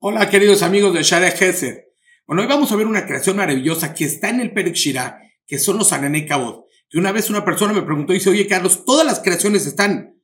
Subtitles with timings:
[0.00, 1.78] Hola queridos amigos de Share Gesed.
[2.24, 5.58] Bueno, hoy vamos a ver una creación maravillosa que está en el Perek Shirah, que
[5.58, 6.66] son los Anané Kabod.
[6.88, 10.22] Que una vez una persona me preguntó y dice, oye Carlos, todas las creaciones están.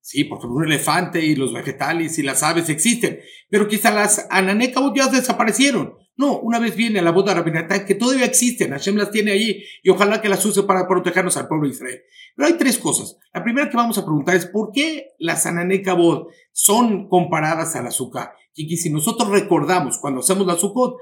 [0.00, 3.18] Sí, por ejemplo, un elefante y los vegetales y las aves existen,
[3.50, 5.94] pero quizá las Anané Kabod ya desaparecieron.
[6.14, 9.64] No, una vez viene a la boda rabinatá que todavía existen, Hashem las tiene allí
[9.82, 12.02] y ojalá que las use para protegernos al pueblo de Israel.
[12.36, 13.18] Pero hay tres cosas.
[13.32, 17.88] La primera que vamos a preguntar es por qué las Anané Kabod son comparadas al
[17.88, 18.30] azúcar.
[18.60, 20.96] Y si nosotros recordamos cuando hacemos la Sukkot,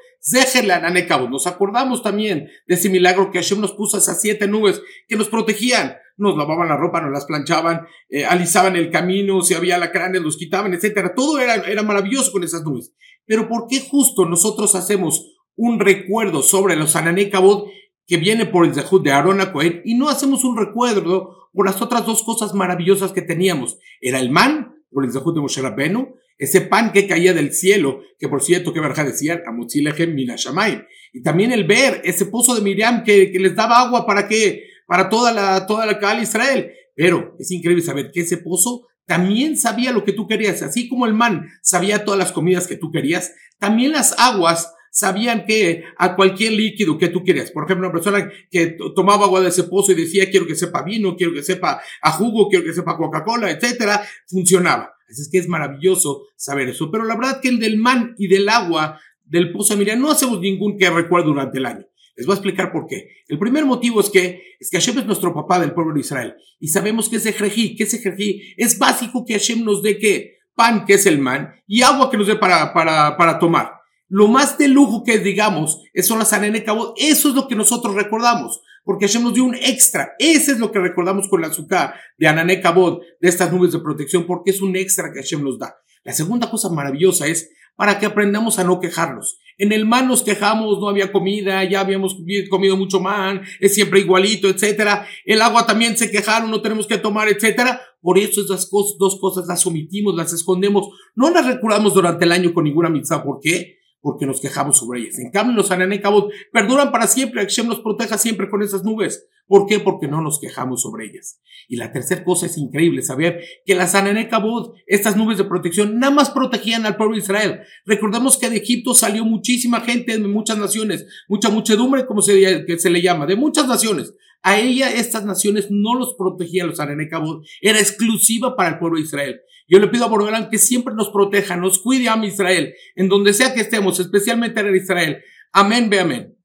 [1.31, 5.29] nos acordamos también de ese milagro que Hashem nos puso esas siete nubes que nos
[5.29, 10.21] protegían, nos lavaban la ropa, nos las planchaban, eh, alisaban el camino, si había lacranes,
[10.21, 11.15] los quitaban, etcétera.
[11.15, 12.93] Todo era, era maravilloso con esas nubes.
[13.25, 17.69] Pero ¿por qué justo nosotros hacemos un recuerdo sobre los Ananekabot
[18.07, 21.81] que viene por el Zehut de Aaron Cohen y no hacemos un recuerdo por las
[21.81, 23.79] otras dos cosas maravillosas que teníamos?
[24.01, 28.43] Era el man, por de Moshe Rabbeinu, ese pan que caía del cielo, que por
[28.43, 30.85] cierto, que Berja decía, Amotzilejem Minashamayim.
[31.13, 34.65] Y también el ver ese pozo de Miriam que, que, les daba agua para que,
[34.87, 36.73] para toda la, toda la Cal Israel.
[36.95, 41.05] Pero es increíble saber que ese pozo también sabía lo que tú querías, así como
[41.05, 46.17] el man sabía todas las comidas que tú querías, también las aguas sabían que a
[46.17, 49.93] cualquier líquido que tú querías, por ejemplo, una persona que tomaba agua de ese pozo
[49.93, 53.51] y decía quiero que sepa vino, quiero que sepa a jugo, quiero que sepa Coca-Cola,
[53.51, 54.95] etcétera, funcionaba.
[55.07, 56.91] Así es que es maravilloso saber eso.
[56.91, 60.11] Pero la verdad que el del man y del agua del pozo de Miriam no
[60.11, 61.85] hacemos ningún que recuerdo durante el año.
[62.17, 63.09] Les voy a explicar por qué.
[63.29, 66.37] El primer motivo es que, es que Hashem es nuestro papá del pueblo de Israel.
[66.59, 70.39] Y sabemos que ese její, que ese její es básico que Hashem nos dé que
[70.55, 73.76] pan, que es el man, y agua que nos dé para, para, para tomar.
[74.09, 76.65] Lo más de lujo que digamos, son las Anene
[76.97, 80.15] Eso es lo que nosotros recordamos porque Hashem nos dio un extra.
[80.17, 83.81] Ese es lo que recordamos con la azúcar de Anané Kabod, de estas nubes de
[83.81, 85.77] protección, porque es un extra que Hashem nos da.
[86.05, 89.41] La segunda cosa maravillosa es para que aprendamos a no quejarnos.
[89.59, 92.17] En el man nos quejamos, no había comida, ya habíamos
[92.49, 95.05] comido mucho man, es siempre igualito, etcétera.
[95.25, 97.81] El agua también se quejaron, no tenemos que tomar, etcétera.
[98.01, 102.55] Por eso esas dos cosas las omitimos, las escondemos, no las recordamos durante el año
[102.55, 103.25] con ninguna mitzvah.
[103.25, 103.76] ¿Por qué?
[104.07, 105.19] Porque nos quejamos sobre ellas.
[105.19, 107.43] En cambio, los Ananekabot perduran para siempre.
[107.43, 109.27] Hashem nos proteja siempre con esas nubes.
[109.47, 109.79] ¿Por qué?
[109.79, 111.41] Porque no nos quejamos sobre ellas.
[111.69, 116.13] Y la tercera cosa es increíble saber que las Ananekabot, estas nubes de protección, nada
[116.13, 117.61] más protegían al pueblo de Israel.
[117.85, 122.79] Recordemos que de Egipto salió muchísima gente de muchas naciones, mucha muchedumbre, como se, que
[122.79, 124.15] se le llama, de muchas naciones.
[124.43, 129.05] A ella, estas naciones no los protegían los Ananekabot, era exclusiva para el pueblo de
[129.05, 129.41] Israel.
[129.69, 133.33] Yo le pido a Borgelán que siempre nos proteja, nos cuide a Israel, en donde
[133.33, 135.23] sea que estemos, especialmente en Israel.
[135.53, 136.36] Amén, ve amén.